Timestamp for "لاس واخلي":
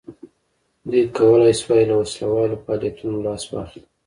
3.25-3.83